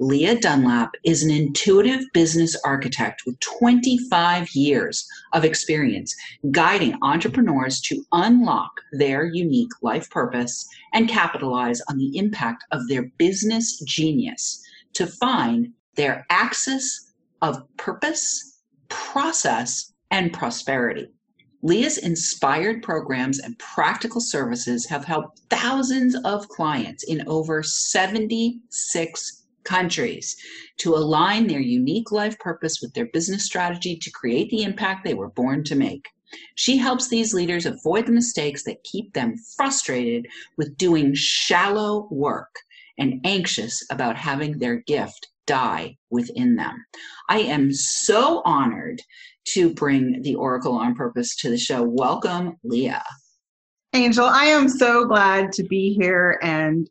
[0.00, 6.16] Leah Dunlap is an intuitive business architect with 25 years of experience
[6.50, 13.04] guiding entrepreneurs to unlock their unique life purpose and capitalize on the impact of their
[13.18, 14.60] business genius
[14.94, 21.08] to find their axis of purpose, process, and prosperity.
[21.62, 30.36] Leah's inspired programs and practical services have helped thousands of clients in over 76 countries
[30.78, 35.14] to align their unique life purpose with their business strategy to create the impact they
[35.14, 36.08] were born to make.
[36.56, 40.26] She helps these leaders avoid the mistakes that keep them frustrated
[40.56, 42.54] with doing shallow work
[42.98, 46.84] and anxious about having their gift die within them.
[47.28, 49.02] I am so honored
[49.48, 51.82] to bring the Oracle on Purpose to the show.
[51.82, 53.04] Welcome, Leah.
[53.92, 56.88] Angel, I am so glad to be here and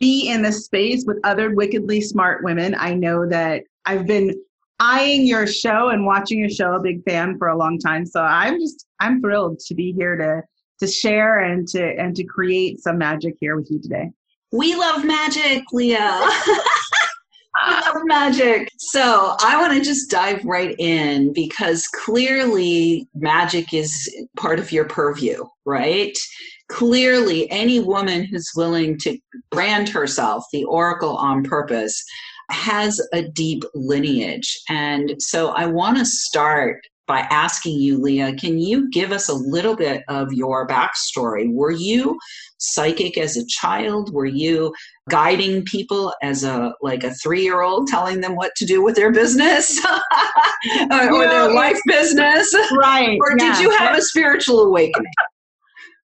[0.00, 2.74] be in the space with other wickedly smart women.
[2.78, 4.34] I know that I've been
[4.80, 8.06] eyeing your show and watching your show, a big fan for a long time.
[8.06, 10.42] So I'm just I'm thrilled to be here to
[10.80, 14.10] to share and to and to create some magic here with you today.
[14.52, 15.64] We love magic.
[15.72, 16.62] I
[17.94, 18.70] love magic.
[18.78, 24.86] So I want to just dive right in because clearly magic is part of your
[24.86, 26.16] purview, right?
[26.68, 29.18] Clearly any woman who's willing to
[29.50, 32.04] brand herself the oracle on purpose
[32.50, 34.58] has a deep lineage.
[34.68, 39.34] And so i want to start by asking you leah can you give us a
[39.34, 41.50] little bit of your backstory?
[41.52, 42.18] Were you
[42.58, 44.12] psychic as a child?
[44.12, 44.74] Were you
[45.08, 48.94] guiding people as a like a three year old telling them what to do with
[48.94, 49.84] their business?
[50.90, 52.52] Or, their life business?
[52.72, 53.52] Right or yeah.
[53.52, 55.12] did you have a spiritual awakening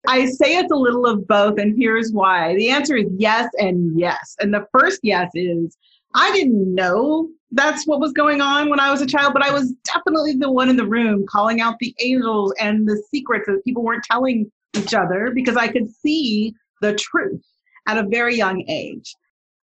[0.06, 2.54] I say it's a little of both, and here's why.
[2.54, 4.36] The answer is yes and yes.
[4.40, 5.76] And the first yes is
[6.14, 9.52] I didn't know that's what was going on when I was a child, but I
[9.52, 13.64] was definitely the one in the room calling out the angels and the secrets that
[13.64, 17.42] people weren't telling each other because I could see the truth
[17.86, 19.14] at a very young age.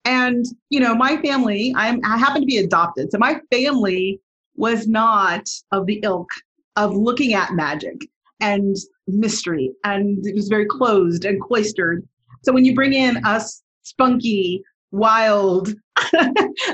[0.04, 3.10] And, you know, my family, I'm, I happen to be adopted.
[3.10, 4.20] So my family
[4.56, 6.30] was not of the ilk
[6.76, 7.96] of looking at magic
[8.40, 12.06] and mystery and it was very closed and cloistered.
[12.42, 14.62] So when you bring in us spunky
[14.92, 15.72] wild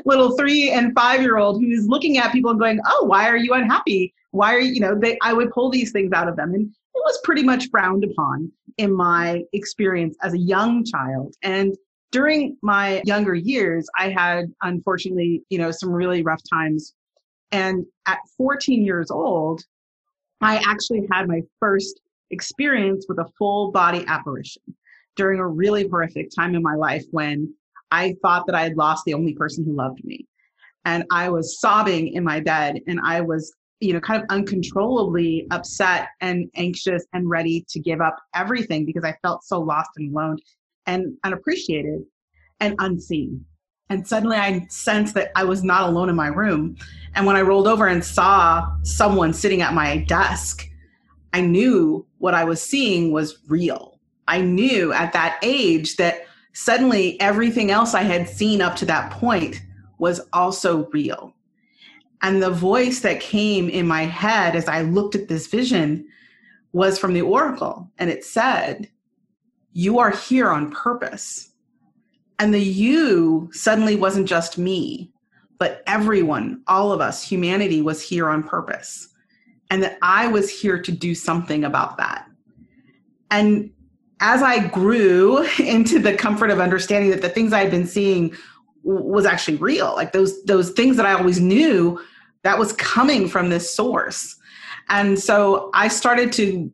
[0.04, 3.36] little three and five year old who's looking at people and going oh why are
[3.36, 4.14] you unhappy?
[4.30, 6.54] Why are you you know they i would pull these things out of them.
[6.54, 11.34] And it was pretty much frowned upon in my experience as a young child.
[11.42, 11.76] And
[12.12, 16.94] during my younger years i had unfortunately you know some really rough times.
[17.52, 19.62] And at 14 years old
[20.40, 24.62] I actually had my first experience with a full body apparition
[25.16, 27.52] during a really horrific time in my life when
[27.90, 30.26] I thought that I had lost the only person who loved me.
[30.84, 35.46] And I was sobbing in my bed and I was, you know, kind of uncontrollably
[35.50, 40.14] upset and anxious and ready to give up everything because I felt so lost and
[40.14, 40.36] alone
[40.86, 42.02] and unappreciated
[42.60, 43.44] and unseen.
[43.88, 46.76] And suddenly I sensed that I was not alone in my room.
[47.14, 50.68] And when I rolled over and saw someone sitting at my desk,
[51.32, 54.00] I knew what I was seeing was real.
[54.28, 59.12] I knew at that age that suddenly everything else I had seen up to that
[59.12, 59.62] point
[59.98, 61.34] was also real.
[62.22, 66.06] And the voice that came in my head as I looked at this vision
[66.72, 67.90] was from the oracle.
[67.98, 68.88] And it said,
[69.72, 71.50] You are here on purpose.
[72.38, 75.10] And the you suddenly wasn't just me,
[75.58, 79.08] but everyone, all of us, humanity was here on purpose.
[79.70, 82.26] And that I was here to do something about that.
[83.30, 83.70] And
[84.20, 88.34] as I grew into the comfort of understanding that the things I had been seeing
[88.82, 92.00] was actually real, like those those things that I always knew
[92.44, 94.36] that was coming from this source.
[94.88, 96.72] And so I started to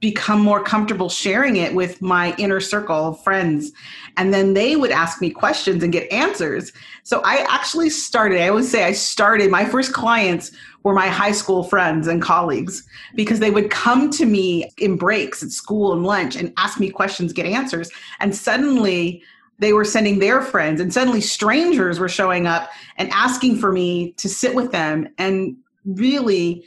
[0.00, 3.70] become more comfortable sharing it with my inner circle of friends.
[4.16, 6.72] And then they would ask me questions and get answers.
[7.02, 10.52] So I actually started, I always say I started, my first clients
[10.82, 15.42] were my high school friends and colleagues because they would come to me in breaks
[15.42, 17.90] at school and lunch and ask me questions, get answers.
[18.20, 19.22] And suddenly
[19.58, 24.12] they were sending their friends, and suddenly strangers were showing up and asking for me
[24.12, 25.54] to sit with them and
[25.84, 26.64] really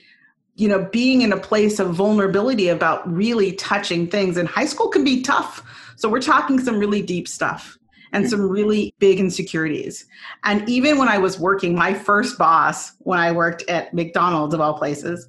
[0.55, 4.37] you know being in a place of vulnerability about really touching things.
[4.37, 5.63] And high school can be tough.
[5.95, 7.77] So we're talking some really deep stuff
[8.11, 10.05] and some really big insecurities.
[10.43, 14.61] And even when i was working my first boss when i worked at mcdonald's of
[14.61, 15.27] all places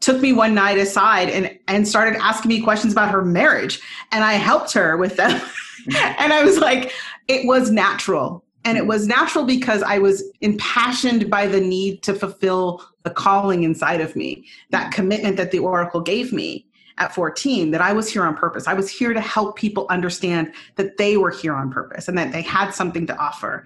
[0.00, 3.80] took me one night aside and and started asking me questions about her marriage.
[4.10, 5.40] And i helped her with them.
[5.98, 6.92] And i was like
[7.28, 8.44] it was natural.
[8.64, 13.62] And it was natural because I was impassioned by the need to fulfill the calling
[13.62, 16.66] inside of me, that commitment that the Oracle gave me
[16.98, 18.66] at 14 that I was here on purpose.
[18.66, 22.32] I was here to help people understand that they were here on purpose and that
[22.32, 23.64] they had something to offer.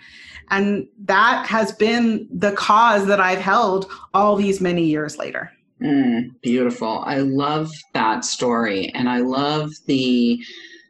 [0.51, 5.51] And that has been the cause that I've held all these many years later.
[5.83, 7.03] Mm, beautiful.
[7.05, 8.91] I love that story.
[8.95, 10.41] And I love the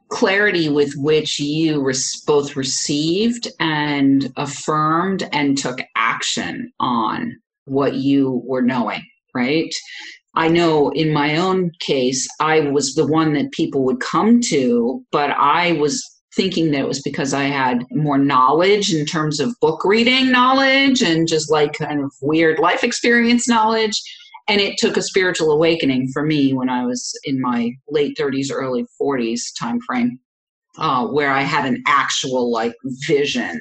[0.08, 8.42] clarity with which you res- both received and affirmed and took action on what you
[8.44, 9.02] were knowing,
[9.34, 9.72] right?
[10.34, 15.02] I know in my own case, I was the one that people would come to,
[15.12, 16.04] but I was
[16.34, 21.00] thinking that it was because I had more knowledge in terms of book reading knowledge
[21.02, 24.02] and just like kind of weird life experience knowledge
[24.48, 28.52] and it took a spiritual awakening for me when I was in my late 30s,
[28.52, 30.20] early 40s time frame.
[30.78, 32.74] Uh, where I had an actual like
[33.06, 33.58] vision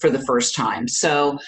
[0.00, 0.86] for the first time.
[0.86, 1.38] So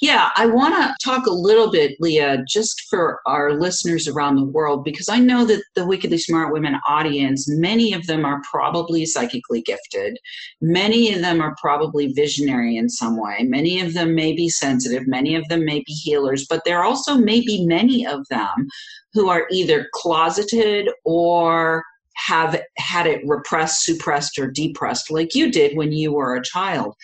[0.00, 4.44] yeah, I want to talk a little bit, Leah, just for our listeners around the
[4.44, 9.06] world, because I know that the Wickedly Smart Women audience, many of them are probably
[9.06, 10.18] psychically gifted.
[10.60, 13.38] Many of them are probably visionary in some way.
[13.44, 15.06] Many of them may be sensitive.
[15.06, 18.68] Many of them may be healers, but there also may be many of them
[19.14, 21.82] who are either closeted or
[22.16, 26.94] have had it repressed, suppressed, or depressed, like you did when you were a child.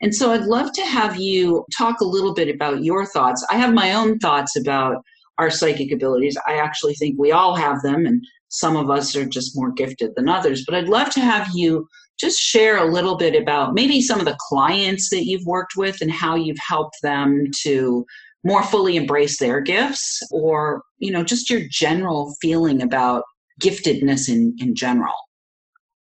[0.00, 3.46] And so I'd love to have you talk a little bit about your thoughts.
[3.50, 5.04] I have my own thoughts about
[5.38, 6.36] our psychic abilities.
[6.46, 10.12] I actually think we all have them, and some of us are just more gifted
[10.16, 10.64] than others.
[10.66, 11.86] But I'd love to have you
[12.18, 16.00] just share a little bit about maybe some of the clients that you've worked with
[16.00, 18.06] and how you've helped them to
[18.44, 23.22] more fully embrace their gifts or you know just your general feeling about
[23.62, 25.14] giftedness in, in general.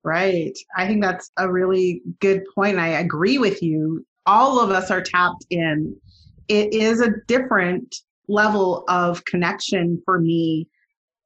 [0.02, 0.56] Right.
[0.76, 2.78] I think that's a really good point.
[2.78, 4.06] I agree with you.
[4.26, 5.94] All of us are tapped in.
[6.48, 7.94] It is a different
[8.28, 10.68] level of connection for me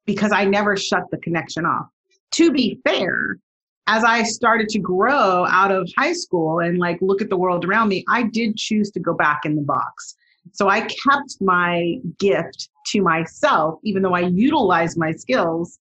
[0.05, 1.87] because I never shut the connection off.
[2.31, 3.37] To be fair,
[3.87, 7.65] as I started to grow out of high school and like look at the world
[7.65, 10.15] around me, I did choose to go back in the box.
[10.51, 15.79] So I kept my gift to myself, even though I utilized my skills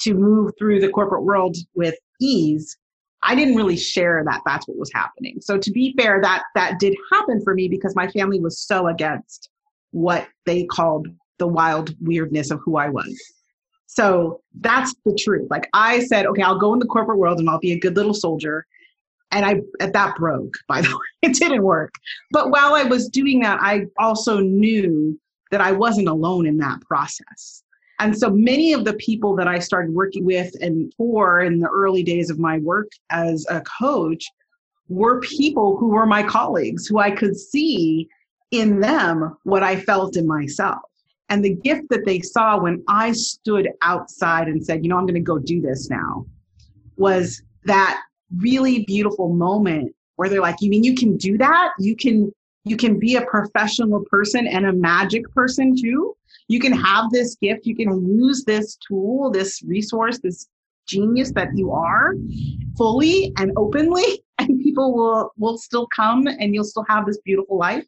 [0.00, 2.76] to move through the corporate world with ease
[3.22, 5.38] i didn't really share that that's what was happening.
[5.40, 8.86] So to be fair that that did happen for me because my family was so
[8.88, 9.50] against
[9.90, 13.18] what they called the wild weirdness of who i was.
[13.86, 15.48] So that's the truth.
[15.50, 17.96] Like i said okay i'll go in the corporate world and i'll be a good
[17.96, 18.66] little soldier.
[19.32, 21.30] And i that broke by the way.
[21.30, 21.94] It didn't work.
[22.30, 25.18] But while i was doing that i also knew
[25.50, 27.62] that i wasn't alone in that process
[28.00, 31.68] and so many of the people that I started working with and for in the
[31.68, 34.26] early days of my work as a coach
[34.88, 38.08] were people who were my colleagues, who I could see
[38.50, 40.82] in them what I felt in myself.
[41.28, 45.06] And the gift that they saw when I stood outside and said, you know, I'm
[45.06, 46.26] going to go do this now,
[46.96, 48.02] was that
[48.36, 51.72] really beautiful moment where they're like, you mean you can do that?
[51.78, 52.32] You can
[52.66, 56.16] you can be a professional person and a magic person too
[56.48, 60.46] you can have this gift, you can use this tool, this resource, this
[60.86, 62.14] genius that you are
[62.76, 67.56] fully and openly and people will will still come and you'll still have this beautiful
[67.56, 67.86] life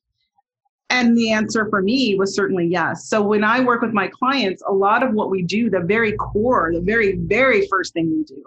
[0.91, 3.09] and the answer for me was certainly yes.
[3.09, 6.13] So when I work with my clients, a lot of what we do, the very
[6.13, 8.43] core, the very, very first thing we do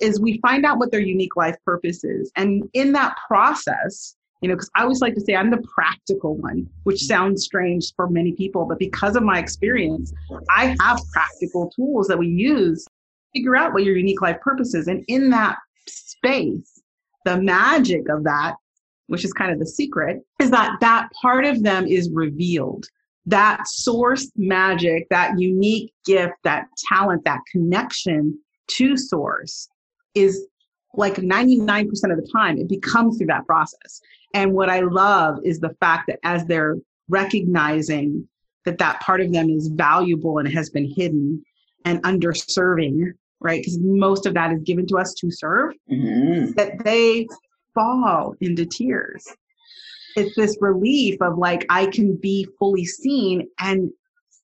[0.00, 2.30] is we find out what their unique life purpose is.
[2.36, 6.36] And in that process, you know, because I always like to say I'm the practical
[6.36, 7.06] one, which mm-hmm.
[7.06, 10.12] sounds strange for many people, but because of my experience,
[10.56, 12.90] I have practical tools that we use to
[13.34, 14.86] figure out what your unique life purpose is.
[14.86, 15.56] And in that
[15.88, 16.80] space,
[17.24, 18.54] the magic of that,
[19.08, 22.86] which is kind of the secret, is that that part of them is revealed.
[23.26, 28.38] that source magic, that unique gift, that talent, that connection
[28.68, 29.68] to source
[30.14, 30.46] is
[30.96, 34.00] like 99% of the time, it becomes through that process.
[34.34, 36.76] And what I love is the fact that as they're
[37.08, 38.28] recognizing
[38.64, 41.42] that that part of them is valuable and has been hidden
[41.84, 43.60] and underserving, right?
[43.60, 46.52] Because most of that is given to us to serve, mm-hmm.
[46.52, 47.26] that they
[47.74, 49.24] fall into tears.
[50.16, 53.90] It's this relief of like, I can be fully seen and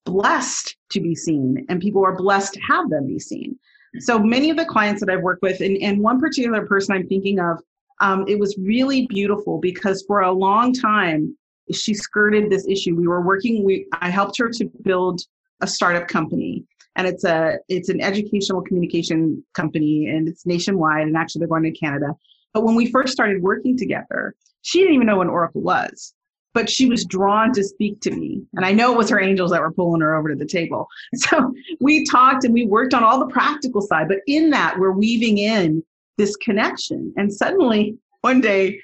[0.05, 3.59] blessed to be seen, and people are blessed to have them be seen.
[4.01, 7.07] So many of the clients that I've worked with, and, and one particular person I'm
[7.07, 7.59] thinking of,
[8.01, 11.37] um, it was really beautiful because for a long time,
[11.73, 12.97] she skirted this issue.
[12.97, 15.21] We were working, we I helped her to build
[15.61, 16.65] a startup company
[16.97, 21.63] and it's a it's an educational communication company and it's nationwide and actually they're going
[21.63, 22.09] to Canada.
[22.53, 26.15] But when we first started working together, she didn't even know what Oracle was.
[26.55, 28.43] But she was drawn to speak to me.
[28.55, 30.89] And I know it was her angels that were pulling her over to the table.
[31.17, 34.09] So we talked and we worked on all the practical side.
[34.09, 35.83] But in that, we're weaving in
[36.19, 37.13] this connection.
[37.17, 38.81] And suddenly, one day,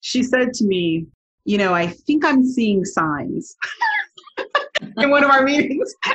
[0.00, 1.06] she said to me,
[1.44, 3.56] You know, I think I'm seeing signs.
[4.98, 5.94] in one of our meetings.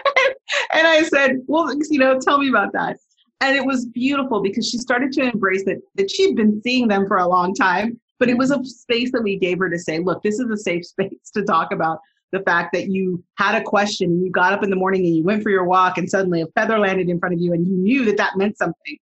[0.74, 2.98] and I said, Well, you know, tell me about that.
[3.42, 7.08] And it was beautiful because she started to embrace that that she'd been seeing them
[7.08, 9.98] for a long time, but it was a space that we gave her to say,
[9.98, 12.00] look, this is a safe space to talk about
[12.32, 15.16] the fact that you had a question and you got up in the morning and
[15.16, 17.68] you went for your walk and suddenly a feather landed in front of you and
[17.68, 18.98] you knew that that meant something.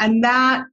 [0.00, 0.64] And that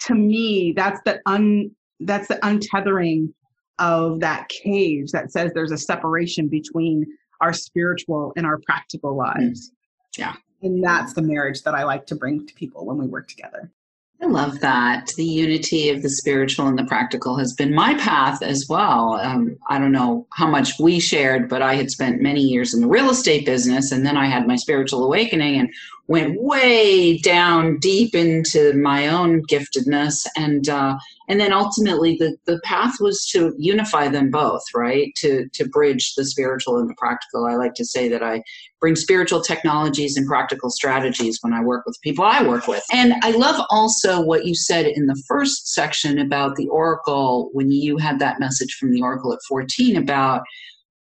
[0.00, 3.32] to me, that's the un that's the untethering
[3.78, 7.06] of that cage that says there's a separation between
[7.40, 9.70] our spiritual and our practical lives.
[9.70, 10.18] Mm.
[10.18, 10.34] Yeah.
[10.62, 13.70] And that's the marriage that I like to bring to people when we work together.
[14.20, 15.12] I love that.
[15.16, 19.14] The unity of the spiritual and the practical has been my path as well.
[19.14, 22.80] Um, I don't know how much we shared, but I had spent many years in
[22.80, 25.72] the real estate business, and then I had my spiritual awakening and
[26.08, 30.98] went way down deep into my own giftedness and uh,
[31.28, 35.12] and then ultimately the, the path was to unify them both right?
[35.16, 37.46] To to bridge the spiritual and the practical.
[37.46, 38.42] I like to say that i
[38.80, 42.82] bring spiritual technologies and practical strategies when i work with people i work with.
[42.92, 47.70] And i love also what you said in the first section about the oracle when
[47.70, 50.42] you had that message from the oracle at 14 about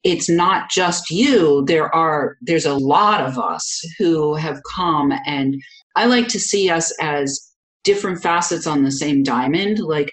[0.05, 1.65] it's not just you.
[1.67, 5.61] There are there's a lot of us who have come and
[5.97, 7.52] i like to see us as
[7.85, 10.13] different facets on the same diamond like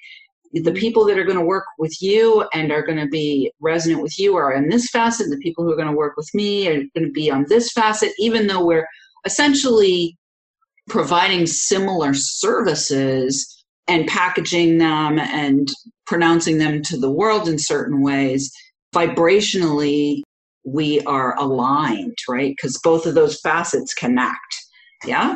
[0.51, 0.73] the mm-hmm.
[0.73, 4.17] people that are going to work with you and are going to be resonant with
[4.17, 6.83] you are in this facet the people who are going to work with me are
[6.95, 8.88] going to be on this facet even though we're
[9.25, 10.17] essentially
[10.88, 15.69] providing similar services and packaging them and
[16.07, 18.51] pronouncing them to the world in certain ways
[18.95, 20.21] vibrationally
[20.63, 22.55] we are aligned, right?
[22.55, 24.38] Because both of those facets connect.
[25.05, 25.35] Yeah.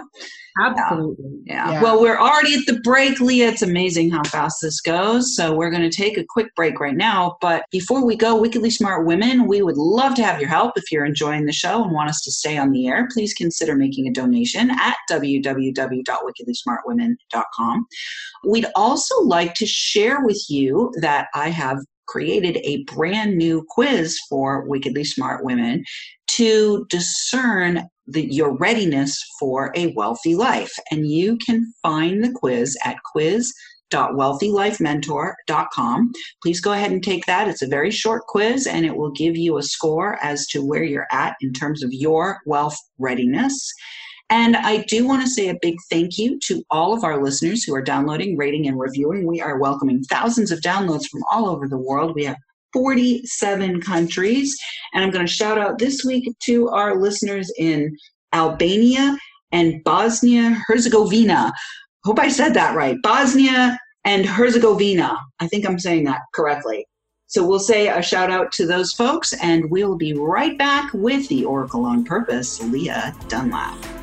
[0.60, 1.40] Absolutely.
[1.46, 1.72] Yeah.
[1.72, 1.82] yeah.
[1.82, 3.50] Well, we're already at the break, Leah.
[3.50, 5.36] It's amazing how fast this goes.
[5.36, 7.38] So we're going to take a quick break right now.
[7.42, 10.78] But before we go, Wickedly Smart Women, we would love to have your help.
[10.78, 13.76] If you're enjoying the show and want us to stay on the air, please consider
[13.76, 17.86] making a donation at www.wickedlysmartwomen.com.
[18.48, 24.20] We'd also like to share with you that I have created a brand new quiz
[24.30, 25.84] for wickedly smart women
[26.28, 30.74] to discern the, your readiness for a wealthy life.
[30.92, 36.12] And you can find the quiz at quiz.wealthylifementor.com.
[36.42, 37.48] Please go ahead and take that.
[37.48, 40.84] It's a very short quiz and it will give you a score as to where
[40.84, 43.72] you're at in terms of your wealth readiness.
[44.30, 47.64] And I do want to say a big thank you to all of our listeners
[47.64, 49.28] who are downloading, rating, and reviewing.
[49.28, 52.16] We are welcoming thousands of downloads from all over the world.
[52.16, 52.38] We have
[52.74, 54.58] 47 countries.
[54.94, 57.96] And I'm going to shout out this week to our listeners in
[58.34, 59.18] Albania
[59.52, 61.54] and Bosnia Herzegovina.
[62.04, 62.98] Hope I said that right.
[63.02, 65.18] Bosnia and Herzegovina.
[65.40, 66.86] I think I'm saying that correctly.
[67.28, 71.28] So we'll say a shout out to those folks, and we'll be right back with
[71.30, 74.03] the Oracle on Purpose, Leah Dunlap.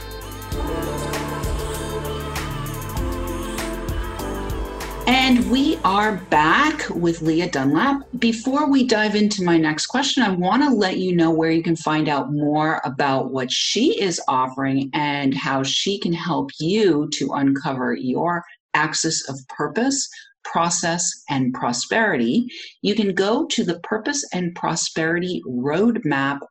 [5.31, 8.01] And we are back with Leah Dunlap.
[8.19, 11.63] Before we dive into my next question, I want to let you know where you
[11.63, 17.07] can find out more about what she is offering and how she can help you
[17.13, 20.09] to uncover your axis of purpose
[20.43, 22.47] process, and prosperity,
[22.81, 26.41] you can go to the purpose and prosperity roadmap.com.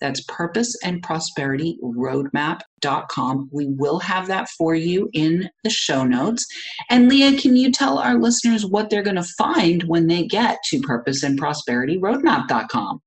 [0.00, 3.48] That's purpose and prosperity roadmap.com.
[3.52, 6.44] We will have that for you in the show notes.
[6.90, 10.58] And Leah, can you tell our listeners what they're going to find when they get
[10.70, 13.00] to purpose and prosperity roadmap.com?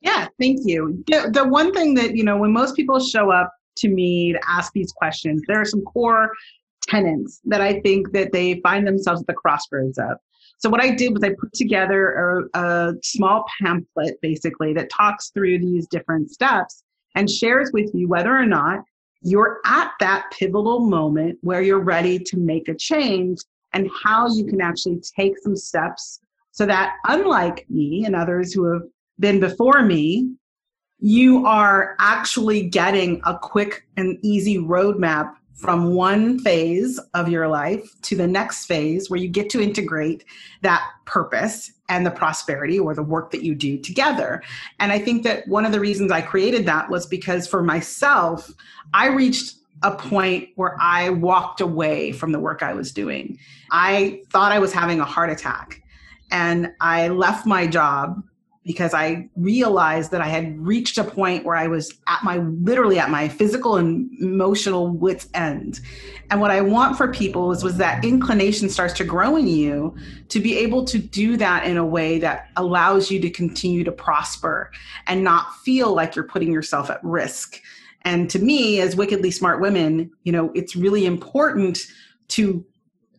[0.00, 1.04] Yeah, thank you.
[1.06, 4.72] The, one thing that, you know, when most people show up to me to ask
[4.72, 6.30] these questions, there are some core
[6.82, 10.18] tenants that I think that they find themselves at the crossroads of.
[10.58, 15.30] So what I did was I put together a, a small pamphlet basically that talks
[15.30, 16.82] through these different steps
[17.14, 18.84] and shares with you whether or not
[19.22, 23.38] you're at that pivotal moment where you're ready to make a change
[23.72, 26.20] and how you can actually take some steps
[26.52, 28.82] so that unlike me and others who have
[29.18, 30.30] been before me
[30.98, 38.00] you are actually getting a quick and easy roadmap from one phase of your life
[38.02, 40.24] to the next phase where you get to integrate
[40.62, 44.42] that purpose and the prosperity or the work that you do together.
[44.80, 48.52] And I think that one of the reasons I created that was because for myself,
[48.92, 53.38] I reached a point where I walked away from the work I was doing.
[53.70, 55.82] I thought I was having a heart attack
[56.30, 58.22] and I left my job
[58.66, 62.98] because I realized that I had reached a point where I was at my literally
[62.98, 65.80] at my physical and emotional wits end.
[66.30, 69.94] And what I want for people is was that inclination starts to grow in you
[70.30, 73.92] to be able to do that in a way that allows you to continue to
[73.92, 74.72] prosper
[75.06, 77.60] and not feel like you're putting yourself at risk.
[78.02, 81.78] And to me as wickedly smart women, you know, it's really important
[82.28, 82.66] to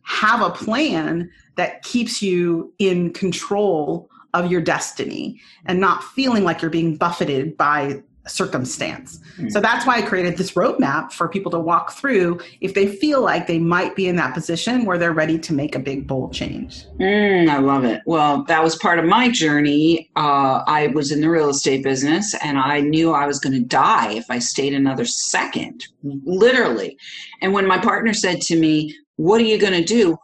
[0.02, 6.62] have a plan that keeps you in control of your destiny and not feeling like
[6.62, 9.20] you're being buffeted by circumstance.
[9.38, 9.50] Mm.
[9.50, 13.22] So that's why I created this roadmap for people to walk through if they feel
[13.22, 16.32] like they might be in that position where they're ready to make a big, bold
[16.32, 16.84] change.
[16.98, 18.02] Mm, I love it.
[18.06, 20.10] Well, that was part of my journey.
[20.16, 23.64] Uh, I was in the real estate business and I knew I was going to
[23.64, 26.96] die if I stayed another second, literally.
[27.40, 30.18] And when my partner said to me, What are you going to do?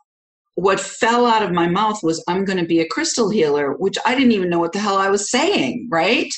[0.57, 3.97] What fell out of my mouth was i'm going to be a crystal healer which
[4.07, 6.33] i didn't even know what the hell i was saying right?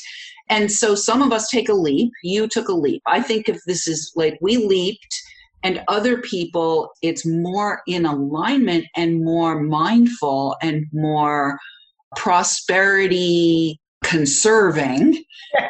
[0.49, 3.01] And so some of us take a leap you took a leap.
[3.05, 5.13] I think if this is like we leaped
[5.63, 11.59] and other people it's more in alignment and more mindful and more
[12.15, 15.23] prosperity conserving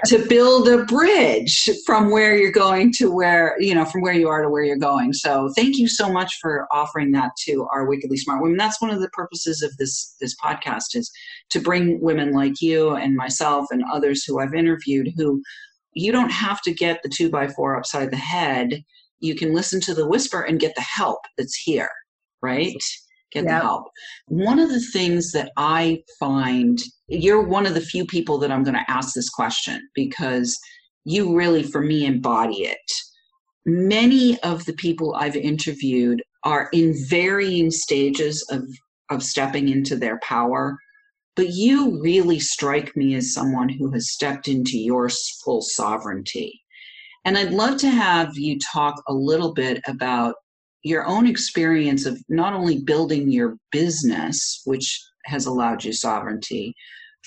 [0.05, 4.27] to build a bridge from where you're going to where you know from where you
[4.27, 5.13] are to where you're going.
[5.13, 8.57] So thank you so much for offering that to our wickedly smart women.
[8.57, 11.11] That's one of the purposes of this this podcast is
[11.49, 15.41] to bring women like you and myself and others who i've interviewed who
[15.93, 18.83] you don't have to get the two by four upside the head.
[19.19, 21.89] You can listen to the whisper and get the help that's here
[22.41, 22.71] right
[23.31, 23.61] get yep.
[23.61, 23.85] the help.
[24.27, 28.63] One of the things that I find, you're one of the few people that I'm
[28.63, 30.57] going to ask this question because
[31.05, 32.91] you really, for me, embody it.
[33.65, 38.63] Many of the people I've interviewed are in varying stages of,
[39.09, 40.77] of stepping into their power.
[41.35, 45.09] But you really strike me as someone who has stepped into your
[45.43, 46.61] full sovereignty.
[47.25, 50.35] And I'd love to have you talk a little bit about
[50.83, 56.73] your own experience of not only building your business, which has allowed you sovereignty,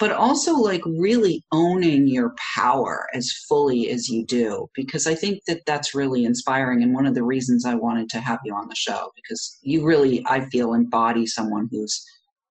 [0.00, 5.40] but also like really owning your power as fully as you do because i think
[5.46, 8.66] that that's really inspiring and one of the reasons i wanted to have you on
[8.68, 12.04] the show because you really i feel embody someone who's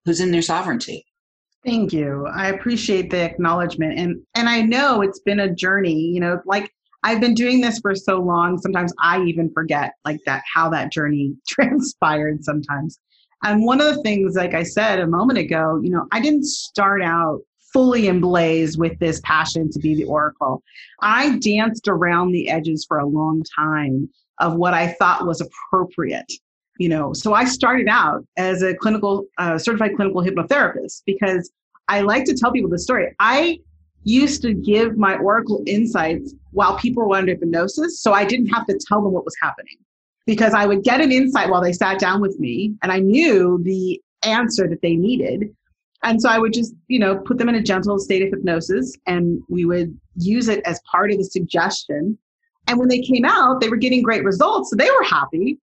[0.06, 1.04] who's in their sovereignty.
[1.62, 2.26] Thank you.
[2.26, 6.72] I appreciate the acknowledgement and and i know it's been a journey you know like
[7.02, 8.58] I've been doing this for so long.
[8.58, 12.98] Sometimes I even forget like that how that journey transpired sometimes.
[13.42, 16.44] And one of the things, like I said a moment ago, you know, I didn't
[16.44, 17.40] start out
[17.72, 20.62] fully emblaze with this passion to be the oracle.
[21.00, 24.08] I danced around the edges for a long time
[24.40, 26.30] of what I thought was appropriate.
[26.78, 31.50] You know, so I started out as a clinical, uh, certified clinical hypnotherapist because
[31.88, 33.14] I like to tell people the story.
[33.18, 33.58] I
[34.04, 38.00] used to give my oracle insights while people were under hypnosis.
[38.00, 39.76] So I didn't have to tell them what was happening
[40.26, 43.60] because I would get an insight while they sat down with me and I knew
[43.62, 45.54] the answer that they needed.
[46.02, 48.96] And so I would just, you know, put them in a gentle state of hypnosis
[49.06, 52.16] and we would use it as part of the suggestion.
[52.66, 54.70] And when they came out, they were getting great results.
[54.70, 55.58] So they were happy.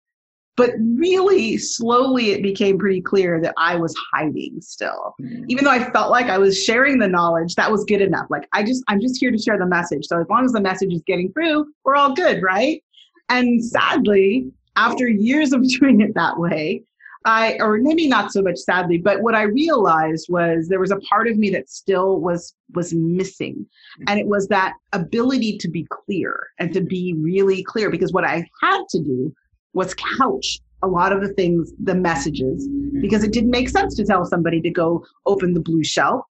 [0.57, 5.15] But really, slowly, it became pretty clear that I was hiding still.
[5.21, 5.45] Mm-hmm.
[5.49, 8.27] Even though I felt like I was sharing the knowledge, that was good enough.
[8.29, 10.07] Like, I just, I'm just here to share the message.
[10.07, 12.83] So as long as the message is getting through, we're all good, right?
[13.31, 16.83] And sadly, after years of doing it that way,
[17.25, 20.99] I, or maybe not so much sadly, but what I realized was there was a
[21.01, 23.65] part of me that still was was missing,
[24.09, 27.91] and it was that ability to be clear and to be really clear.
[27.91, 29.33] Because what I had to do
[29.75, 32.69] was couch a lot of the things, the messages,
[33.01, 36.25] because it didn't make sense to tell somebody to go open the blue shelf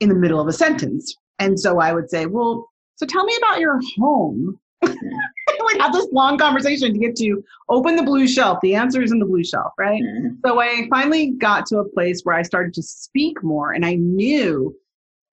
[0.00, 1.16] in the middle of a sentence.
[1.38, 4.58] And so I would say, well, so tell me about your home.
[4.82, 8.58] we have this long conversation to get to open the blue shelf.
[8.62, 10.02] The answer is in the blue shelf, right?
[10.02, 10.34] Mm-hmm.
[10.44, 13.94] So I finally got to a place where I started to speak more, and I
[13.94, 14.76] knew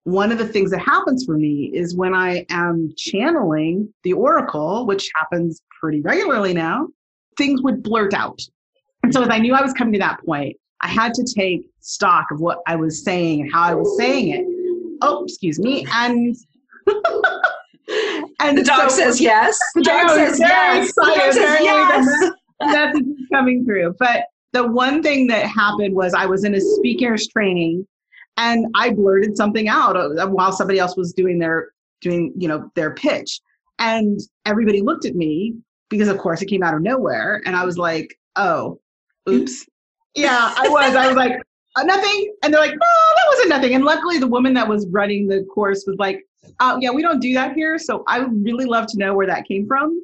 [0.04, 4.88] one of the things that happens for me is when I am channeling the oracle,
[4.88, 6.88] which happens pretty regularly now,
[7.42, 8.40] things would blurt out.
[9.04, 11.62] And so as I knew I was coming to that point, I had to take
[11.80, 14.98] stock of what I was saying and how I was saying it.
[15.02, 15.86] Oh, excuse me.
[15.92, 16.36] And
[18.40, 19.58] and the dog so, says yes.
[19.74, 20.94] The dog says yes.
[20.96, 22.32] The dog says yes.
[22.60, 23.00] That's
[23.34, 23.96] coming through.
[23.98, 27.88] But the one thing that happened was I was in a speaker's training
[28.38, 31.70] and I blurted something out uh, while somebody else was doing their
[32.02, 33.40] doing, you know, their pitch.
[33.80, 35.56] And everybody looked at me
[35.92, 38.80] because of course it came out of nowhere and i was like oh
[39.28, 39.42] mm-hmm.
[39.42, 39.68] oops.
[40.16, 40.96] Yeah i was.
[40.96, 41.40] I was like
[41.76, 42.34] uh, nothing.
[42.44, 43.76] And they're like no that wasn't nothing.
[43.76, 46.22] And luckily the woman that was running the course was like
[46.60, 47.78] oh yeah we don't do that here.
[47.78, 50.04] So i would really love to know where that came from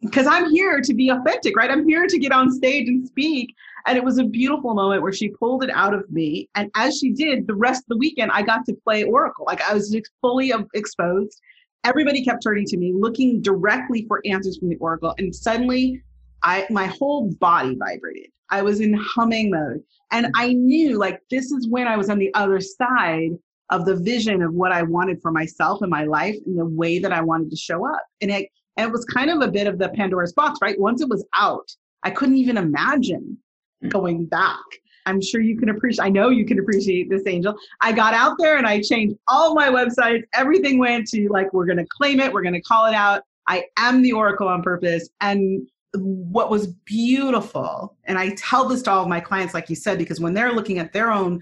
[0.00, 1.70] because i'm here to be authentic right?
[1.70, 3.54] I'm here to get on stage and speak.
[3.86, 6.48] And it was a beautiful moment where she pulled it out of me.
[6.54, 9.44] And as she did the rest of the weekend i got to play oracle.
[9.46, 11.40] Like i was fully um, exposed
[11.84, 15.14] everybody kept turning to me, looking directly for answers from the oracle.
[15.18, 16.02] And suddenly,
[16.42, 18.30] I my whole body vibrated.
[18.50, 19.82] I was in humming mode.
[20.12, 23.30] And I knew like this is when I was on the other side
[23.70, 26.98] of the vision of what I wanted for myself and my life and the way
[26.98, 28.02] that I wanted to show up.
[28.20, 30.78] And it, and it was kind of a bit of the Pandora's box, right?
[30.78, 31.68] Once it was out,
[32.02, 33.38] I couldn't even imagine
[33.80, 33.88] hmm.
[33.88, 34.58] going back.
[35.06, 37.54] I'm sure you can appreciate, I know you can appreciate this, Angel.
[37.80, 40.22] I got out there and I changed all my websites.
[40.32, 43.22] Everything went to like, we're going to claim it, we're going to call it out.
[43.46, 45.08] I am the Oracle on purpose.
[45.20, 49.76] And what was beautiful, and I tell this to all of my clients, like you
[49.76, 51.40] said, because when they're looking at their own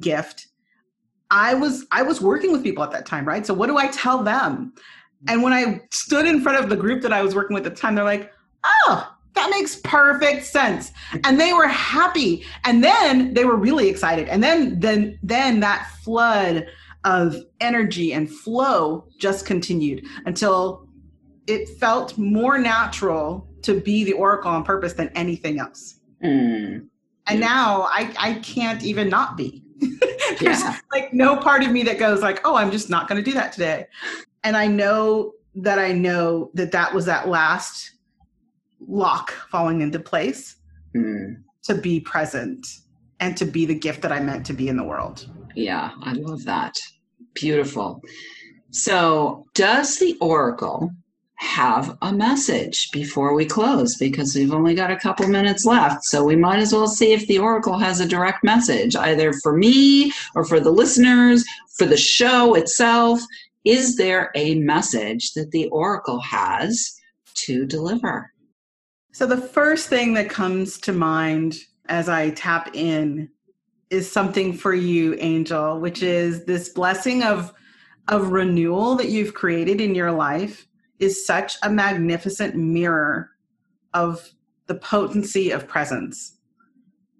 [0.00, 0.48] gift,
[1.30, 3.46] I was I was working with people at that time, right?
[3.46, 4.74] So what do I tell them?
[5.26, 7.74] And when I stood in front of the group that I was working with at
[7.74, 8.30] the time, they're like,
[8.64, 10.92] "Oh, that makes perfect sense.
[11.24, 12.44] And they were happy.
[12.64, 14.28] And then they were really excited.
[14.28, 16.66] And then then then that flood
[17.04, 20.88] of energy and flow just continued until
[21.46, 26.00] it felt more natural to be the oracle on purpose than anything else.
[26.22, 26.88] Mm.
[27.26, 29.62] and now i i can't even not be.
[30.40, 30.78] There's yeah.
[30.90, 33.34] like no part of me that goes like oh i'm just not going to do
[33.36, 33.86] that today.
[34.42, 37.93] And i know that i know that that was that last
[38.88, 40.56] lock falling into place
[40.94, 41.36] mm.
[41.64, 42.66] to be present
[43.20, 45.30] and to be the gift that I meant to be in the world.
[45.54, 46.74] Yeah, I love that.
[47.34, 48.02] Beautiful.
[48.70, 50.90] So, does the Oracle
[51.36, 53.96] have a message before we close?
[53.96, 56.04] Because we've only got a couple minutes left.
[56.04, 59.56] So, we might as well see if the Oracle has a direct message, either for
[59.56, 61.44] me or for the listeners,
[61.78, 63.20] for the show itself.
[63.64, 66.94] Is there a message that the Oracle has
[67.46, 68.33] to deliver?
[69.14, 71.54] So, the first thing that comes to mind
[71.88, 73.30] as I tap in
[73.88, 77.54] is something for you, Angel, which is this blessing of,
[78.08, 80.66] of renewal that you've created in your life
[80.98, 83.30] is such a magnificent mirror
[83.92, 84.28] of
[84.66, 86.38] the potency of presence.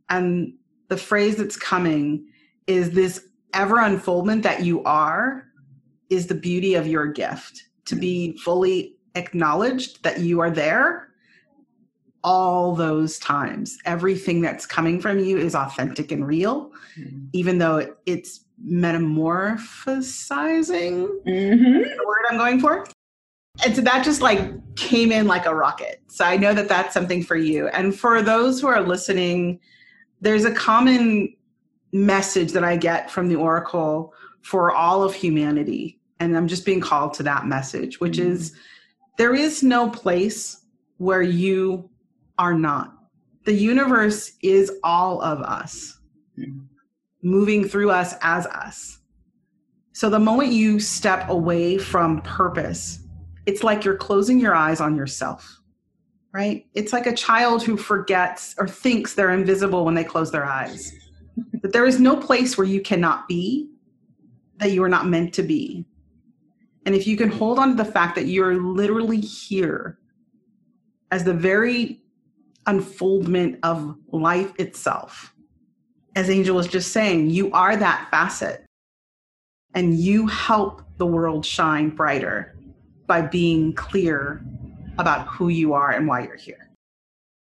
[0.08, 0.54] And
[0.88, 2.26] the phrase that's coming
[2.66, 5.46] is this ever unfoldment that you are
[6.10, 11.13] is the beauty of your gift to be fully acknowledged that you are there
[12.24, 13.78] all those times.
[13.84, 17.26] Everything that's coming from you is authentic and real, mm-hmm.
[17.32, 21.82] even though it's metamorphosizing mm-hmm.
[21.82, 22.86] the word I'm going for.
[23.64, 26.02] And so that just like came in like a rocket.
[26.08, 27.68] So I know that that's something for you.
[27.68, 29.60] And for those who are listening,
[30.20, 31.32] there's a common
[31.92, 36.00] message that I get from the Oracle for all of humanity.
[36.20, 38.32] and I'm just being called to that message, which mm-hmm.
[38.32, 38.54] is
[39.18, 40.64] there is no place
[40.98, 41.90] where you
[42.38, 42.94] are not.
[43.44, 45.98] The universe is all of us,
[46.38, 46.60] mm-hmm.
[47.22, 48.98] moving through us as us.
[49.92, 53.00] So the moment you step away from purpose,
[53.46, 55.60] it's like you're closing your eyes on yourself,
[56.32, 56.66] right?
[56.74, 60.92] It's like a child who forgets or thinks they're invisible when they close their eyes.
[61.62, 63.70] that there is no place where you cannot be,
[64.56, 65.84] that you are not meant to be.
[66.86, 69.98] And if you can hold on to the fact that you're literally here
[71.10, 72.03] as the very
[72.66, 75.34] unfoldment of life itself,
[76.16, 78.64] as Angel was just saying, you are that facet
[79.74, 82.54] and you help the world shine brighter
[83.06, 84.42] by being clear
[84.98, 86.70] about who you are and why you're here.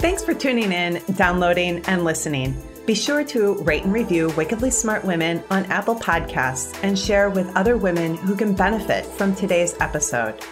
[0.00, 2.56] Thanks for tuning in, downloading, and listening.
[2.86, 7.54] Be sure to rate and review Wickedly Smart Women on Apple Podcasts and share with
[7.54, 10.42] other women who can benefit from today's episode.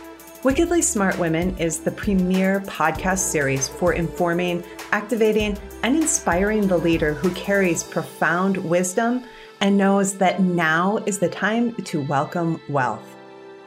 [0.44, 7.14] Wickedly Smart Women is the premier podcast series for informing, activating, and inspiring the leader
[7.14, 9.22] who carries profound wisdom
[9.60, 13.06] and knows that now is the time to welcome wealth.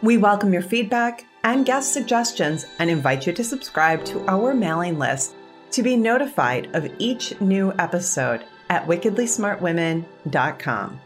[0.02, 5.00] We welcome your feedback and guest suggestions and invite you to subscribe to our mailing
[5.00, 5.34] list
[5.72, 11.00] to be notified of each new episode at wickedlysmartwomen.com.